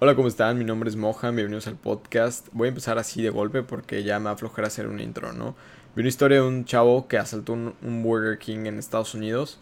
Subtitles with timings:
[0.00, 0.56] Hola, ¿cómo están?
[0.56, 2.46] Mi nombre es Mohan, bienvenidos al podcast.
[2.52, 5.56] Voy a empezar así de golpe porque ya me aflojará hacer un intro, ¿no?
[5.96, 9.58] Vi una historia de un chavo que asaltó un, Burger King en Estados Unidos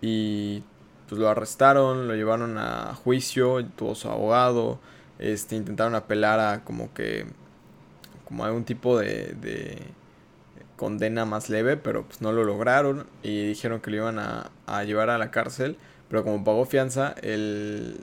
[0.00, 0.62] y
[1.06, 4.80] pues lo arrestaron, lo llevaron a juicio, tuvo su abogado,
[5.18, 7.26] este, intentaron apelar a como que,
[8.24, 9.82] como algún tipo de, de
[10.76, 14.84] condena más leve, pero pues no lo lograron y dijeron que lo iban a, a
[14.84, 15.76] llevar a la cárcel,
[16.08, 17.98] pero como pagó fianza, el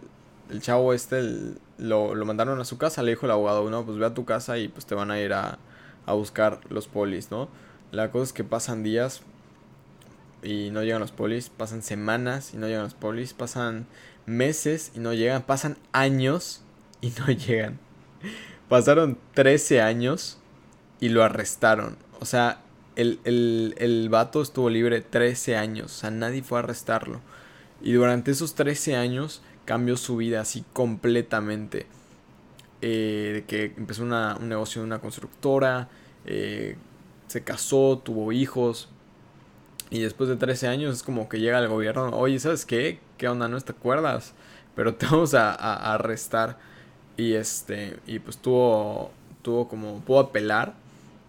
[0.51, 4.05] el chavo este lo, mandaron a su casa, le dijo el abogado, no, pues ve
[4.05, 5.57] a tu casa y pues te van a ir a,
[6.05, 7.49] a buscar los polis, ¿no?
[7.91, 9.21] La cosa es que pasan días
[10.43, 13.87] y no llegan los polis, pasan semanas y no llegan los polis, pasan
[14.25, 16.61] meses y no llegan, pasan años
[16.99, 17.79] y no llegan.
[18.69, 20.37] Pasaron 13 años
[20.99, 21.97] y lo arrestaron.
[22.19, 22.61] O sea,
[22.95, 27.21] el, el, el vato estuvo libre 13 años, o sea, nadie fue a arrestarlo.
[27.81, 31.85] Y durante esos 13 años cambió su vida así completamente.
[32.81, 35.87] Eh, que empezó un negocio en una constructora,
[36.25, 36.75] eh,
[37.27, 38.89] se casó, tuvo hijos.
[39.89, 42.99] Y después de 13 años es como que llega el gobierno, oye, ¿sabes qué?
[43.17, 43.47] ¿Qué onda?
[43.47, 44.33] ¿No te acuerdas?
[44.75, 45.53] Pero te vamos a,
[45.93, 46.57] arrestar.
[47.15, 49.11] Y este, y pues tuvo,
[49.41, 50.73] tuvo como, pudo apelar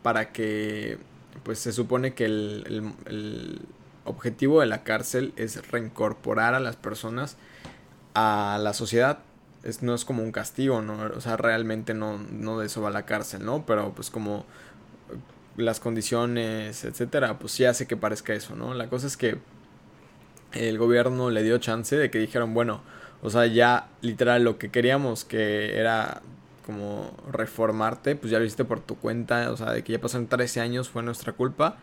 [0.02, 0.98] para que,
[1.44, 3.60] pues se supone que el
[4.04, 7.36] objetivo de la cárcel es reincorporar a las personas
[8.14, 9.20] a la sociedad.
[9.62, 10.94] Es, no es como un castigo, ¿no?
[11.16, 13.64] O sea, realmente no, no de eso va la cárcel, ¿no?
[13.64, 14.44] Pero pues como
[15.56, 18.74] las condiciones, etcétera, pues sí hace que parezca eso, ¿no?
[18.74, 19.38] La cosa es que
[20.52, 22.82] el gobierno le dio chance de que dijeron, bueno,
[23.22, 26.22] o sea, ya literal lo que queríamos que era
[26.66, 30.26] como reformarte, pues ya lo hiciste por tu cuenta, o sea, de que ya pasaron
[30.26, 31.76] 13 años fue nuestra culpa.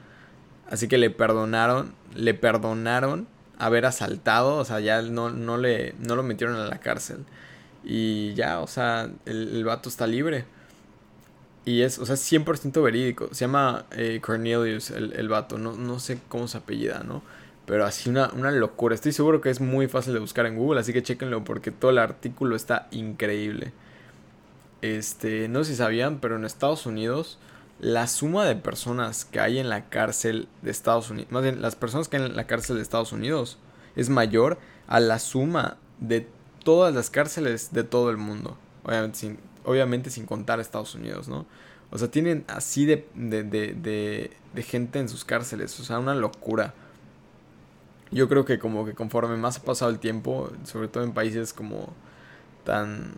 [0.69, 3.27] Así que le perdonaron, le perdonaron
[3.59, 7.25] haber asaltado, o sea, ya no, no, le, no lo metieron a la cárcel.
[7.83, 10.45] Y ya, o sea, el, el vato está libre.
[11.65, 13.29] Y es, o sea, 100% verídico.
[13.31, 15.57] Se llama eh, Cornelius, el, el vato.
[15.57, 17.21] No, no sé cómo se apellida, ¿no?
[17.65, 18.95] Pero así una, una locura.
[18.95, 21.91] Estoy seguro que es muy fácil de buscar en Google, así que chequenlo porque todo
[21.91, 23.73] el artículo está increíble.
[24.81, 27.37] Este, no sé si sabían, pero en Estados Unidos
[27.79, 31.75] la suma de personas que hay en la cárcel de Estados Unidos, más bien las
[31.75, 33.57] personas que hay en la cárcel de Estados Unidos
[33.95, 36.27] es mayor a la suma de
[36.63, 38.57] todas las cárceles de todo el mundo.
[39.63, 41.45] Obviamente sin, contar Estados Unidos, ¿no?
[41.91, 45.79] O sea, tienen así de, de, de, de, gente en sus cárceles.
[45.79, 46.73] O sea, una locura.
[48.11, 51.53] Yo creo que como que conforme más ha pasado el tiempo, sobre todo en países
[51.53, 51.93] como
[52.63, 53.13] tan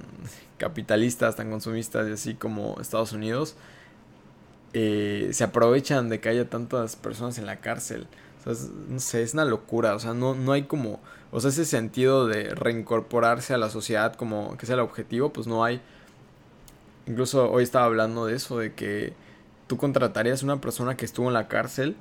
[0.58, 3.56] capitalistas, tan consumistas y así como Estados Unidos,
[4.74, 8.08] eh, se aprovechan de que haya tantas personas en la cárcel.
[8.46, 9.96] O sea, no sé, es una locura.
[9.96, 11.00] O sea, no, no hay como.
[11.32, 15.48] O sea, ese sentido de reincorporarse a la sociedad como que sea el objetivo, pues
[15.48, 15.82] no hay.
[17.08, 19.14] Incluso hoy estaba hablando de eso, de que
[19.68, 21.96] tú contratarías una persona que estuvo en la cárcel.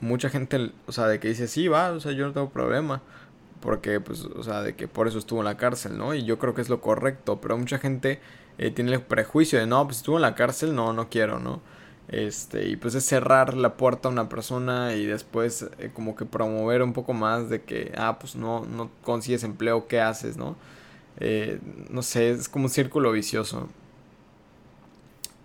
[0.00, 3.02] Mucha gente, o sea, de que dice, sí, va, o sea, yo no tengo problema.
[3.60, 6.14] Porque, pues, o sea, de que por eso estuvo en la cárcel, ¿no?
[6.14, 7.40] Y yo creo que es lo correcto.
[7.40, 8.20] Pero mucha gente
[8.58, 11.60] eh, tiene el prejuicio de, no, pues estuvo en la cárcel, no, no quiero, ¿no?
[12.08, 16.24] Este, y pues es cerrar la puerta a una persona y después eh, como que
[16.24, 20.56] promover un poco más de que, ah, pues no, no consigues empleo, ¿qué haces, no?
[21.20, 21.60] Eh,
[21.90, 23.68] no sé, es como un círculo vicioso.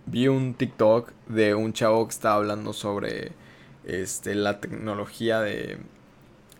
[0.06, 3.32] Vi un TikTok de un chavo que estaba hablando sobre
[3.84, 5.78] este, la tecnología de,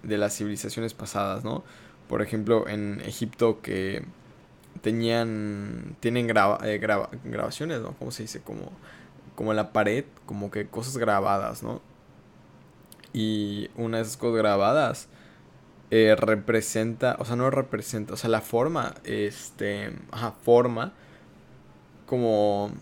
[0.02, 1.64] de las civilizaciones pasadas, ¿no?
[2.08, 4.04] Por ejemplo, en Egipto que
[4.82, 6.78] tenían, tienen eh,
[7.24, 7.92] grabaciones, ¿no?
[7.98, 8.40] ¿Cómo se dice?
[8.42, 8.72] Como
[9.34, 11.80] como en la pared, como que cosas grabadas, ¿no?
[13.12, 15.08] Y una de esas cosas grabadas
[15.90, 20.92] eh, representa, o sea, no representa, o sea, la forma, este, ajá, forma
[22.06, 22.72] como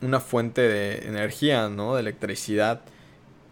[0.00, 1.94] una fuente de energía, ¿no?
[1.94, 2.82] De electricidad.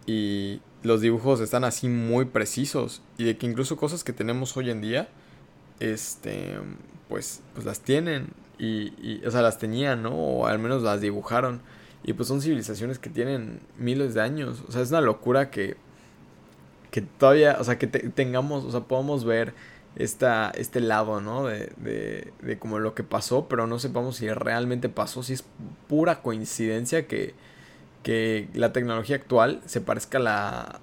[0.07, 3.03] Y los dibujos están así muy precisos.
[3.19, 5.09] Y de que incluso cosas que tenemos hoy en día,
[5.79, 6.59] este,
[7.09, 8.29] pues, pues las tienen.
[8.59, 10.11] Y, y, o sea, las tenían, ¿no?
[10.11, 11.63] O al menos las dibujaron.
[12.03, 14.63] Y pues son civilizaciones que tienen miles de años.
[14.69, 15.77] O sea, es una locura que,
[16.91, 19.55] que todavía, o sea, que tengamos, o sea, podamos ver
[19.97, 21.47] esta, este lado, ¿no?
[21.47, 25.45] De, de, de como lo que pasó, pero no sepamos si realmente pasó, si es
[25.89, 27.35] pura coincidencia que,
[28.03, 30.81] que la tecnología actual se parezca a la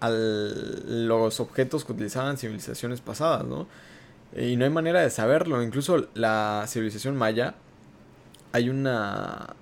[0.00, 3.66] a los objetos que utilizaban civilizaciones pasadas, ¿no?
[4.36, 5.62] Y no hay manera de saberlo.
[5.62, 7.54] Incluso la civilización maya
[8.52, 9.54] hay una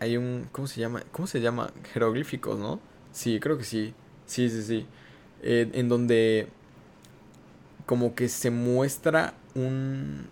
[0.00, 1.02] hay un, ¿cómo se llama?
[1.12, 1.72] ¿Cómo se llama?
[1.92, 2.80] Jeroglíficos, ¿no?
[3.12, 3.94] Sí, creo que sí.
[4.26, 4.86] Sí, sí, sí.
[5.42, 6.48] Eh, en donde
[7.86, 10.26] como que se muestra un,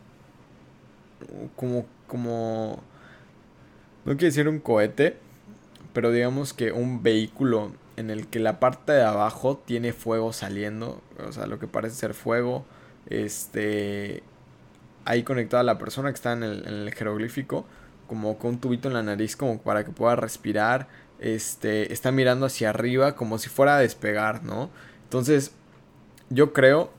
[1.57, 2.83] como, como,
[4.05, 5.17] no quiero decir un cohete,
[5.93, 11.01] pero digamos que un vehículo en el que la parte de abajo tiene fuego saliendo,
[11.27, 12.65] o sea, lo que parece ser fuego,
[13.09, 14.25] este,
[15.05, 17.65] ahí conectada a la persona que está en el jeroglífico,
[18.07, 22.47] como con un tubito en la nariz como para que pueda respirar, este, está mirando
[22.47, 24.71] hacia arriba como si fuera a despegar, ¿no?
[25.05, 25.53] Entonces,
[26.31, 26.91] yo creo,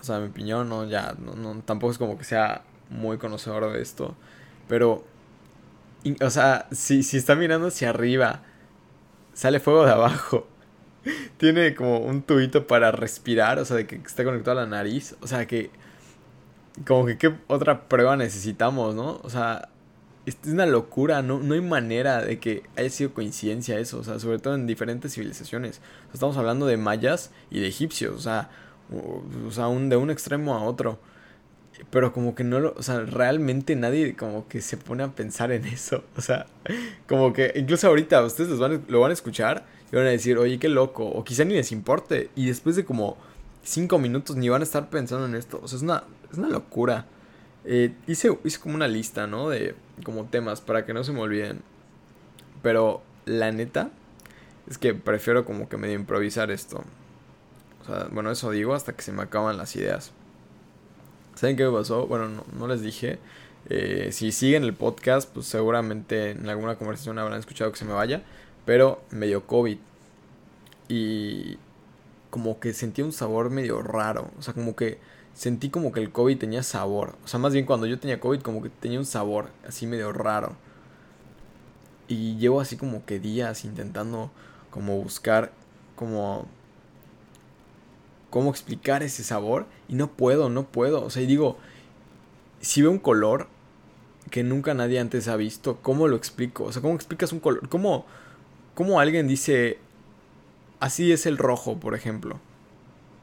[0.00, 3.72] o sea, mi opinión, no, ya, no, no, tampoco es como que sea muy conocedor
[3.72, 4.16] de esto,
[4.68, 5.04] pero,
[6.22, 8.42] o sea, si, si está mirando hacia arriba,
[9.34, 10.46] sale fuego de abajo.
[11.38, 15.16] Tiene como un tubito para respirar, o sea, de que está conectado a la nariz.
[15.20, 15.70] O sea, que.
[16.86, 19.20] Como que qué otra prueba necesitamos, ¿no?
[19.22, 19.70] O sea,
[20.26, 24.18] es una locura, no, no hay manera de que haya sido coincidencia eso, o sea,
[24.18, 25.80] sobre todo en diferentes civilizaciones.
[26.12, 28.50] estamos hablando de mayas y de egipcios, o sea,
[28.92, 30.98] o, sea un, de un extremo a otro.
[31.90, 35.50] Pero como que no lo, o sea, realmente nadie como que se pone a pensar
[35.52, 36.04] en eso.
[36.16, 36.46] O sea,
[37.08, 40.58] como que incluso ahorita ustedes van, lo van a escuchar y van a decir, oye,
[40.58, 41.06] qué loco.
[41.06, 42.28] O quizá ni les importe.
[42.36, 43.16] Y después de como
[43.62, 45.60] cinco minutos ni van a estar pensando en esto.
[45.62, 47.06] O sea, es una, es una locura.
[47.64, 49.48] Eh, hice, hice como una lista, ¿no?
[49.48, 49.74] De
[50.04, 51.62] como temas para que no se me olviden.
[52.62, 53.90] Pero la neta
[54.68, 56.84] es que prefiero como que medio improvisar esto.
[57.82, 60.12] O sea, bueno, eso digo hasta que se me acaban las ideas.
[61.34, 62.06] ¿Saben qué me pasó?
[62.06, 63.18] Bueno, no, les dije.
[63.68, 67.92] Eh, si siguen el podcast, pues seguramente en alguna conversación habrán escuchado que se me
[67.92, 68.22] vaya.
[68.66, 69.78] Pero me dio COVID.
[70.88, 71.58] Y
[72.30, 74.30] como que sentí un sabor medio raro.
[74.38, 74.98] O sea, como que
[75.40, 77.16] sentí como que el COVID tenía sabor.
[77.24, 80.12] O sea, más bien cuando yo tenía COVID como que tenía un sabor así medio
[80.12, 80.54] raro.
[82.08, 84.30] Y llevo así como que días intentando
[84.70, 85.50] como buscar
[85.96, 86.46] como
[88.28, 91.02] cómo explicar ese sabor y no puedo, no puedo.
[91.02, 91.56] O sea, y digo,
[92.60, 93.48] si veo un color
[94.30, 96.64] que nunca nadie antes ha visto, ¿cómo lo explico?
[96.64, 97.66] O sea, ¿cómo explicas un color?
[97.70, 98.04] ¿Cómo,
[98.74, 99.78] cómo alguien dice,
[100.80, 102.40] así es el rojo, por ejemplo?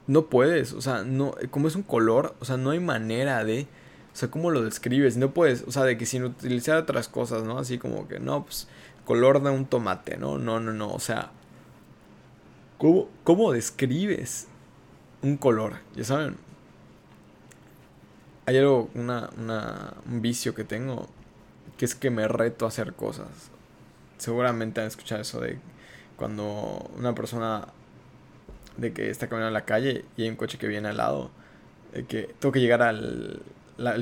[0.07, 3.68] No puedes, o sea, no, como es un color, o sea, no hay manera de,
[4.13, 5.18] o sea, ¿cómo lo describes?
[5.18, 7.59] No puedes, o sea, de que sin utilizar otras cosas, ¿no?
[7.59, 8.68] Así como que, no, pues,
[9.06, 10.38] color de un tomate, ¿no?
[10.38, 11.31] No, no, no, o sea,
[12.77, 14.48] ¿cómo, cómo describes
[15.21, 15.80] un color?
[15.95, 16.38] Ya saben,
[18.45, 21.09] hay algo, una, una, un vicio que tengo,
[21.77, 23.27] que es que me reto a hacer cosas.
[24.18, 25.59] Seguramente han escuchado eso de
[26.15, 27.68] cuando una persona
[28.77, 31.31] de que está caminando en la calle y hay un coche que viene al lado.
[31.94, 33.41] De que tengo que llegar al,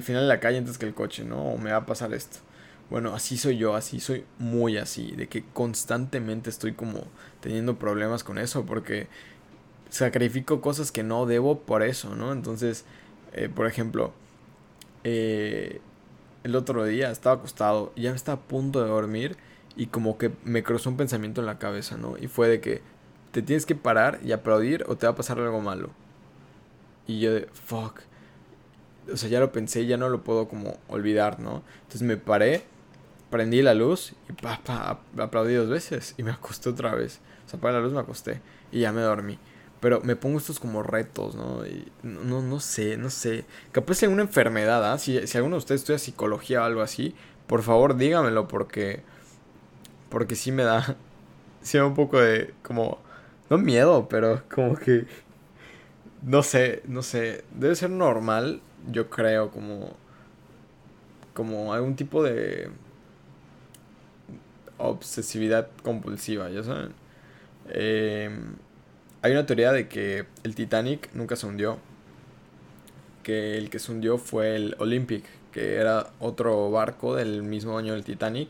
[0.04, 1.54] final de la calle antes que el coche, ¿no?
[1.54, 2.40] O me va a pasar esto.
[2.90, 7.06] Bueno, así soy yo, así soy muy así, de que constantemente estoy como
[7.40, 9.08] teniendo problemas con eso porque
[9.90, 12.32] sacrifico cosas que no debo por eso, ¿no?
[12.32, 12.86] Entonces,
[13.34, 14.14] eh, por ejemplo,
[15.04, 15.82] eh,
[16.44, 19.38] el otro día estaba acostado ya estaba a punto de dormir
[19.76, 22.18] y como que me cruzó un pensamiento en la cabeza, ¿no?
[22.20, 22.82] Y fue de que
[23.36, 25.90] te tienes que parar y aplaudir o te va a pasar algo malo.
[27.06, 28.00] Y yo de, fuck.
[29.12, 31.62] O sea, ya lo pensé, ya no lo puedo como olvidar, ¿no?
[31.82, 32.64] Entonces me paré,
[33.30, 37.20] prendí la luz y pa, pa, aplaudí dos veces y me acosté otra vez.
[37.46, 38.40] O sea, para la luz me acosté
[38.72, 39.38] y ya me dormí.
[39.82, 41.68] Pero me pongo estos como retos, ¿no?
[41.68, 43.44] Y no, no sé, no sé.
[43.74, 44.98] Capaz una enfermedad, ¿ah?
[44.98, 47.14] Si, si alguno de ustedes estudia psicología o algo así,
[47.48, 49.04] por favor dígamelo porque...
[50.08, 50.96] Porque sí me da...
[51.62, 53.00] Sí me da un poco de como
[53.50, 55.06] no miedo, pero como que...
[56.24, 57.44] No sé, no sé.
[57.54, 58.62] Debe ser normal,
[58.92, 59.96] yo creo, como...
[61.34, 62.70] Como algún tipo de...
[64.78, 66.94] Obsesividad compulsiva, ya saben.
[67.70, 68.56] Em,
[69.22, 71.78] hay una teoría de que el Titanic nunca se hundió.
[73.24, 77.94] Que el que se hundió fue el Olympic, que era otro barco del mismo año
[77.94, 78.50] del Titanic,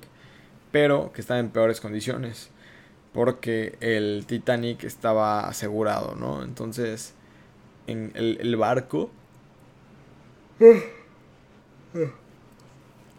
[0.72, 2.50] pero que estaba en peores condiciones
[3.16, 6.44] porque el Titanic estaba asegurado, ¿no?
[6.44, 7.14] Entonces,
[7.88, 9.10] en el, barco...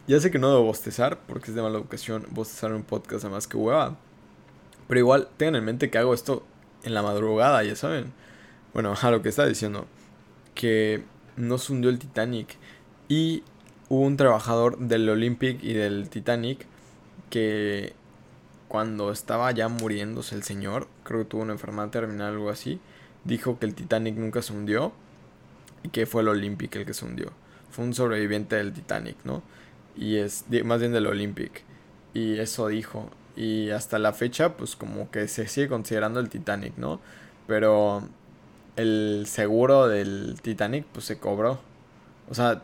[0.06, 3.24] Ya sé que no debo bostezar, porque es de mala educación bostezar en un podcast
[3.24, 3.96] además que hueva.
[4.86, 6.44] Pero igual, tengan en mente que hago esto
[6.82, 8.12] en la madrugada, ya saben.
[8.74, 9.86] Bueno, a lo que está diciendo.
[10.54, 11.04] Que
[11.36, 12.58] no se hundió el Titanic.
[13.08, 13.44] Y
[13.88, 16.66] hubo un trabajador del Olympic y del Titanic
[17.30, 17.94] que
[18.68, 22.80] cuando estaba ya muriéndose el señor, creo que tuvo una enfermedad terminal o algo así,
[23.24, 24.92] dijo que el Titanic nunca se hundió
[25.82, 27.32] y que fue el Olympic el que se hundió.
[27.70, 29.42] Fue un sobreviviente del Titanic, ¿no?
[29.96, 31.62] Y es más bien del Olympic.
[32.14, 33.10] Y eso dijo.
[33.36, 37.00] Y hasta la fecha, pues como que se sigue considerando el Titanic, ¿no?
[37.46, 38.08] Pero
[38.76, 41.60] el seguro del Titanic, pues se cobró.
[42.30, 42.62] O sea,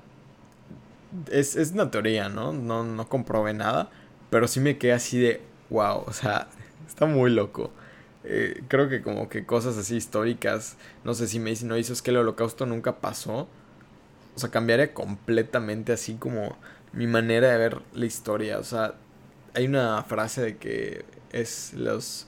[1.30, 2.52] es, es una teoría, ¿no?
[2.52, 2.84] ¿no?
[2.84, 3.90] No comprobé nada,
[4.30, 5.42] pero sí me quedé así de,
[5.72, 6.48] wow, o sea,
[6.86, 7.72] está muy loco.
[8.24, 12.02] Eh, creo que como que cosas así históricas, no sé si me dicen, no, es
[12.02, 13.48] que el holocausto nunca pasó.
[14.34, 16.56] O sea, cambiaría completamente así como
[16.92, 18.58] mi manera de ver la historia.
[18.58, 18.94] O sea,
[19.54, 22.26] hay una frase de que es los,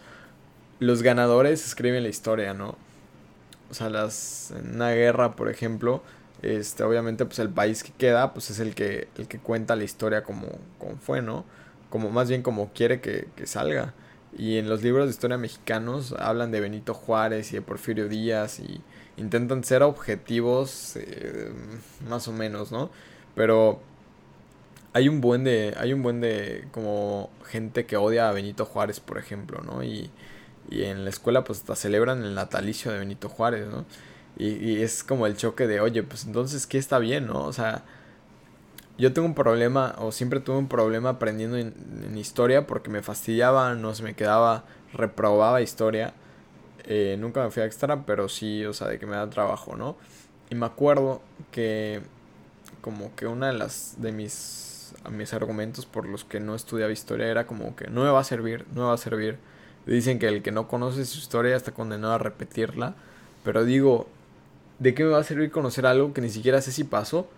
[0.81, 2.77] los ganadores escriben la historia, ¿no?
[3.71, 6.03] O sea, las, en una guerra, por ejemplo,
[6.43, 9.85] este, obviamente pues el país que queda pues es el que, el que cuenta la
[9.85, 10.49] historia como,
[10.79, 11.45] como fue, ¿no?
[11.95, 13.95] Como más bien como quiere que, que salga.
[14.37, 18.59] Y en los libros de historia mexicanos hablan de Benito Juárez y de Porfirio Díaz
[18.59, 18.81] y
[19.17, 21.53] intentan ser objetivos eh,
[22.09, 22.91] más o menos, ¿no?
[23.37, 23.81] Pero
[24.93, 28.99] hay un buen de hay un buen de como gente que odia a Benito Juárez,
[28.99, 29.85] por ejemplo, ¿no?
[29.85, 30.11] Y,
[30.69, 33.85] y en la escuela pues hasta celebran el natalicio de Benito Juárez, ¿no?
[34.37, 37.45] Y, y es como el choque de, oye, pues entonces, ¿qué está bien, no?
[37.45, 37.85] O sea,
[38.97, 41.75] yo tengo un problema, o siempre tuve un problema aprendiendo en,
[42.17, 46.15] historia porque me fastidiaba, no se me quedaba, reprobaba historia.
[46.85, 49.77] Eh, nunca me fui a extra, pero sí, o sea, de que me da trabajo,
[49.77, 49.97] ¿no?
[50.51, 52.03] Y me acuerdo que
[52.81, 57.29] como que una de las de mis, mis argumentos por los que no estudiaba historia
[57.29, 59.39] era como que no me va a servir, no me va a servir.
[59.87, 62.95] Dicen que el que no conoce su historia está condenado a repetirla,
[63.43, 64.07] pero digo,
[64.79, 67.29] ¿de qué me va a servir conocer algo que ni siquiera sé si pasó?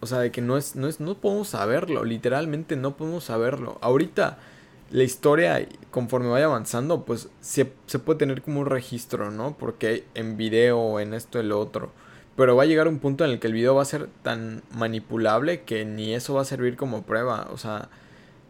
[0.00, 3.78] O sea, de que no es, no es, no podemos saberlo, literalmente no podemos saberlo.
[3.80, 4.38] Ahorita
[4.90, 9.56] la historia, conforme vaya avanzando, pues se, se puede tener como un registro, ¿no?
[9.58, 11.92] Porque en video, en esto, el otro.
[12.36, 14.62] Pero va a llegar un punto en el que el video va a ser tan
[14.70, 17.48] manipulable que ni eso va a servir como prueba.
[17.52, 17.88] O sea,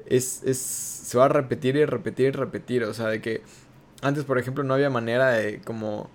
[0.06, 2.84] es, es, se va a repetir y repetir y repetir.
[2.84, 3.42] O sea, de que
[4.02, 6.10] antes, por ejemplo, no había manera de como...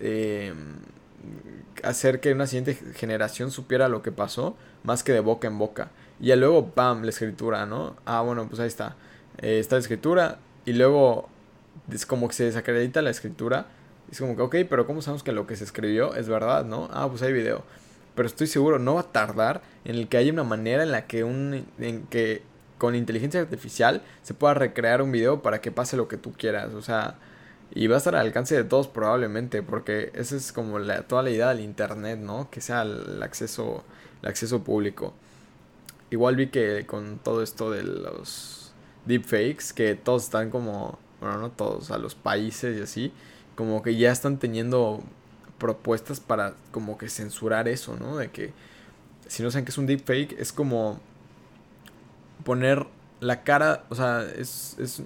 [0.00, 0.52] Eh,
[1.82, 5.90] hacer que una siguiente generación supiera lo que pasó, más que de boca en boca.
[6.20, 7.96] Y ya luego, ¡pam!, la escritura, ¿no?
[8.04, 8.96] Ah, bueno, pues ahí está.
[9.38, 11.28] Eh, está la escritura y luego
[11.90, 13.66] es como que se desacredita la escritura.
[14.10, 16.88] Es como que, ok, pero ¿cómo sabemos que lo que se escribió es verdad, no?
[16.92, 17.64] Ah, pues hay video.
[18.14, 21.06] Pero estoy seguro, no va a tardar en el que haya una manera en la
[21.06, 21.66] que un...
[21.78, 22.42] En que
[22.78, 26.74] con inteligencia artificial se pueda recrear un video para que pase lo que tú quieras.
[26.74, 27.16] O sea,
[27.72, 31.22] y va a estar al alcance de todos probablemente, porque esa es como la, toda
[31.22, 32.50] la idea del Internet, ¿no?
[32.50, 33.84] Que sea el acceso,
[34.22, 35.14] el acceso público.
[36.10, 38.72] Igual vi que con todo esto de los
[39.06, 43.12] deepfakes, que todos están como, bueno, no todos, a los países y así,
[43.56, 45.02] como que ya están teniendo
[45.58, 48.16] propuestas para como que censurar eso, ¿no?
[48.16, 48.52] De que
[49.26, 51.00] si no saben que es un deepfake, es como
[52.44, 52.86] poner
[53.20, 55.02] la cara, o sea, es, es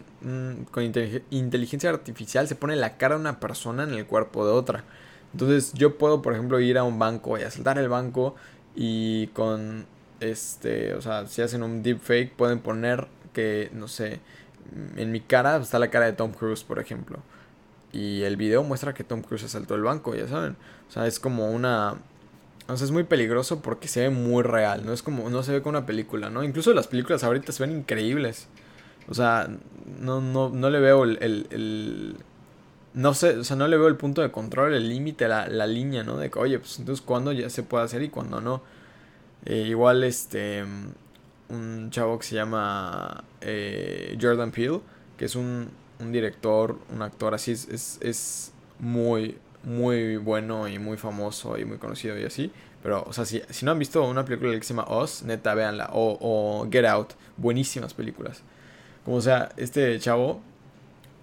[0.71, 0.83] con
[1.31, 4.85] inteligencia artificial se pone la cara de una persona en el cuerpo de otra.
[5.33, 8.35] Entonces yo puedo, por ejemplo, ir a un banco y asaltar el banco
[8.75, 9.87] y con,
[10.21, 14.21] este, o sea, si hacen un deepfake pueden poner que, no sé,
[14.97, 17.19] en mi cara está la cara de Tom Cruise, por ejemplo.
[17.93, 20.57] Y el video muestra que Tom Cruise asaltó el banco, ya saben.
[20.89, 21.97] O sea, es como una
[22.73, 25.53] o sea, es muy peligroso porque se ve muy real, no es como, no se
[25.53, 26.45] ve como una película, ¿no?
[26.45, 28.49] Incluso las películas ahorita se ven increíbles.
[29.09, 29.49] O sea,
[30.01, 32.17] no, no, no le veo el, el,
[32.95, 35.67] no sé, o sea, no le veo el punto de control, el límite, la, la
[35.67, 36.17] línea, ¿no?
[36.17, 38.63] De que, oye, pues entonces cuándo ya se puede hacer y cuándo no.
[39.47, 40.65] Eh, igual, este,
[41.49, 44.81] un chavo que se llama eh, Jordan Peele,
[45.17, 50.79] que es un, un director, un actor así, es, es, es muy, muy bueno y
[50.79, 52.53] muy famoso y muy conocido y así.
[52.83, 55.55] Pero, o sea, si, si no han visto una película que se llama Oz, neta,
[55.55, 55.91] véanla.
[55.93, 58.43] O, o Get Out, buenísimas películas.
[59.05, 60.41] Como sea, este chavo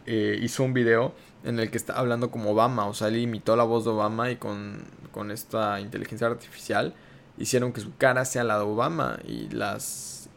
[0.05, 1.13] eh, hizo un video
[1.43, 2.87] en el que está hablando como Obama.
[2.87, 6.93] O sea, él imitó la voz de Obama y con, con esta inteligencia artificial
[7.37, 9.19] hicieron que su cara sea la de Obama.
[9.27, 10.29] Y las.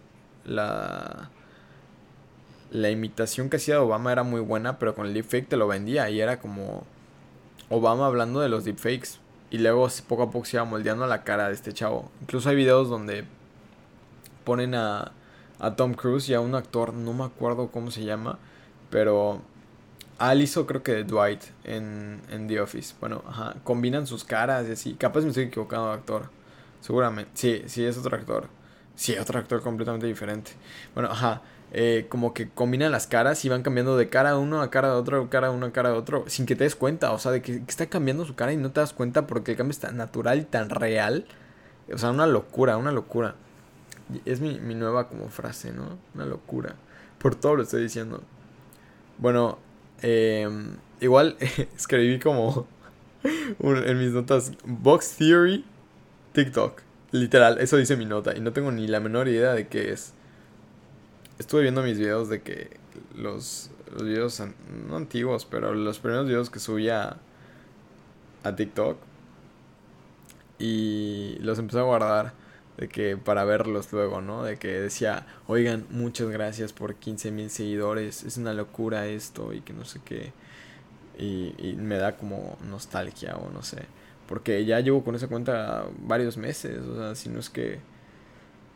[0.45, 1.31] La.
[2.71, 5.67] La imitación que hacía de Obama era muy buena, pero con el deepfake te lo
[5.67, 6.87] vendía y era como
[7.71, 9.19] Obama hablando de los deepfakes.
[9.51, 12.11] Y luego poco a poco se iba moldeando la cara de este chavo.
[12.21, 13.25] Incluso hay videos donde
[14.45, 15.13] ponen a,
[15.59, 18.39] a Tom Cruise y a un actor, no me acuerdo cómo se llama,
[18.91, 19.43] pero
[20.19, 22.95] Al hizo creo que de Dwight en, en The Office.
[23.01, 24.95] Bueno, ajá, combinan sus caras y así.
[24.95, 26.31] Capaz me estoy equivocando de actor.
[26.81, 27.31] Seguramente.
[27.35, 28.49] Sí, sí, es otro actor.
[28.97, 30.53] Sí, otro actor completamente diferente.
[30.95, 31.41] Bueno, ajá.
[31.73, 34.89] Eh, como que combinan las caras y van cambiando de cara a uno a cara
[34.89, 37.19] de otro, cara a uno a cara de otro, sin que te des cuenta, o
[37.21, 39.71] sea, de que, está cambiando su cara y no te das cuenta porque el cambio
[39.71, 41.27] es tan natural y tan real.
[41.93, 43.37] O sea, una locura, una locura.
[44.25, 45.99] Es mi, nueva como frase, ¿no?
[46.15, 46.75] Una locura.
[47.19, 48.23] Por todo lo estoy diciendo.
[49.19, 49.59] Bueno,
[50.03, 51.37] em, igual
[51.77, 52.67] escribí como
[53.61, 55.65] en mis notas Box Theory
[56.33, 56.83] TikTok.
[57.13, 58.37] Literal, eso dice mi nota.
[58.37, 60.15] Y no tengo ni la menor idea de qué es.
[61.41, 62.69] Estuve viendo mis videos de que
[63.17, 64.43] los, los videos,
[64.87, 67.17] no antiguos, pero los primeros videos que subía
[68.43, 68.99] a TikTok.
[70.59, 72.35] Y los empecé a guardar
[72.77, 74.45] de que para verlos luego, ¿no?
[74.45, 79.63] De que decía, oigan, muchas gracias por 15 mil seguidores, es una locura esto y
[79.63, 80.35] que no sé qué.
[81.19, 83.87] Y, y me da como nostalgia o no sé.
[84.29, 87.79] Porque ya llevo con esa cuenta varios meses, o sea, si no es que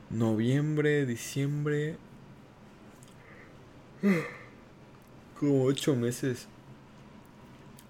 [0.08, 1.98] noviembre, diciembre,
[5.38, 6.48] como ocho meses.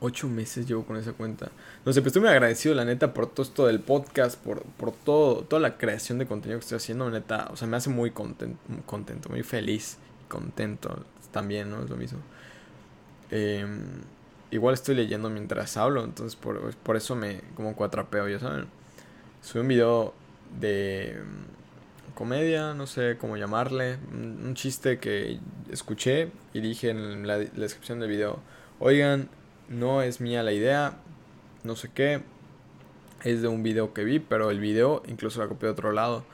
[0.00, 1.50] Ocho meses llevo con esa cuenta.
[1.84, 4.92] No sé, pues estoy muy agradecido, la neta, por todo esto del podcast, por, por
[4.92, 7.48] todo, toda la creación de contenido que estoy haciendo, neta.
[7.50, 11.82] O sea, me hace muy contento, contento muy feliz y contento también, ¿no?
[11.82, 12.18] Es lo mismo.
[13.30, 14.02] Em,
[14.50, 18.66] igual estoy leyendo mientras hablo, entonces por, por eso me como cuatrapeo, ya saben.
[19.42, 20.14] Subí un video
[20.60, 21.18] de
[22.14, 25.38] comedia, no sé cómo llamarle, un, chiste que
[25.70, 28.38] escuché y dije en la, descripción del video,
[28.78, 29.28] oigan,
[29.68, 30.96] no es mía la idea,
[31.62, 32.22] no sé qué,
[33.24, 36.24] es de un video que vi, pero el video incluso la copié de otro lado.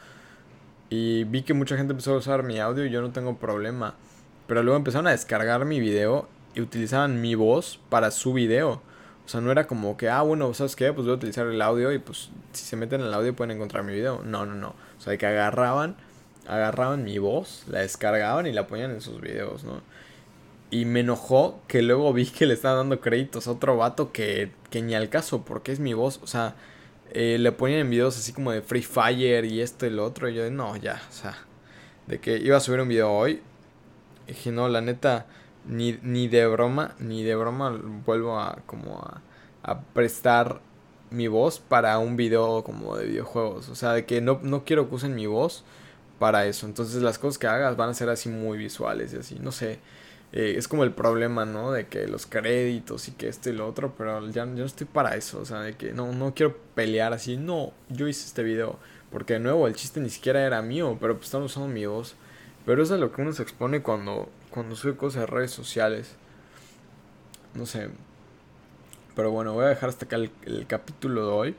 [0.90, 3.94] Y vi que mucha gente empezó a usar mi audio y yo no tengo problema.
[4.48, 8.82] Pero luego empezaron a descargar mi video y utilizaban mi voz para su video.
[9.24, 10.92] O sea, no era como que, ah, bueno, ¿sabes qué?
[10.92, 13.56] Pues voy a utilizar el audio y pues si se meten en el audio pueden
[13.56, 14.22] encontrar mi video.
[14.24, 14.74] No, no, no.
[14.98, 15.96] O sea, que agarraban,
[16.46, 19.82] agarraban mi voz, la descargaban y la ponían en sus videos, ¿no?
[20.70, 24.52] Y me enojó que luego vi que le estaban dando créditos a otro vato que,
[24.70, 26.20] que ni al caso, porque es mi voz.
[26.22, 26.54] O sea,
[27.12, 30.28] eh, le ponían en videos así como de Free Fire y esto y lo otro.
[30.28, 31.36] Y yo, no, ya, o sea,
[32.06, 33.42] de que iba a subir un video hoy.
[34.26, 35.26] Y dije, no, la neta,
[35.66, 38.98] ni, ni de broma, ni de broma vuelvo a como
[39.62, 40.60] a, prestar
[41.10, 43.68] mi voz para un video como de videojuegos.
[43.68, 45.64] O sea, de que no, no quiero que usen mi voz
[46.18, 46.66] para eso.
[46.66, 49.38] Entonces las cosas que hagas van a ser así muy visuales y así.
[49.40, 49.80] No sé.
[50.32, 51.72] Eh, es como el problema, ¿no?
[51.72, 53.94] De que los créditos y que esto y lo otro.
[53.98, 55.40] Pero ya, yo no estoy para eso.
[55.40, 57.36] O sea, de que no, no quiero pelear así.
[57.36, 58.78] No, yo hice este video.
[59.10, 60.96] Porque de nuevo el chiste ni siquiera era mío.
[61.00, 62.14] Pero pues están usando mi voz.
[62.66, 66.16] Pero eso es lo que uno se expone cuando, cuando sube cosas a redes sociales.
[67.54, 67.88] No sé.
[69.14, 71.56] Pero bueno, voy a dejar hasta acá el, capítulo de hoy.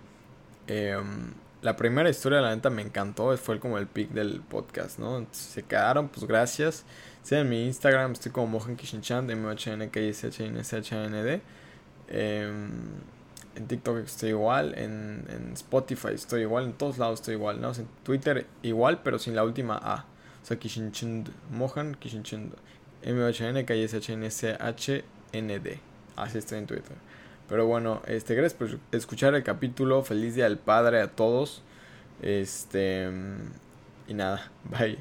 [0.68, 3.36] Em, la primera historia, la neta, me encantó.
[3.38, 5.26] Fue como el pick del podcast, ¿no?
[5.32, 6.86] Si se quedaron, pues gracias.
[7.24, 10.60] Sí, en mi Instagram estoy como Mohan Kishinchan, m h n k s h n
[10.60, 11.42] s h n d
[12.08, 12.72] em,
[13.56, 17.72] en TikTok estoy igual, en, en, Spotify estoy igual, en todos lados estoy igual, ¿no?
[17.74, 20.06] en Twitter igual, pero sin la última A.
[20.42, 22.56] O sea, Kishinchand, Mohan Kishinchand,
[23.04, 25.80] M-H-N-K-S-H-N-S-H-N-D.
[26.16, 26.96] Así estoy en Twitter.
[27.50, 30.04] Pero bueno, este, gracias por escuchar el capítulo.
[30.04, 31.64] Feliz día al padre a todos.
[32.22, 33.10] Este.
[34.08, 34.98] Y nada, bye.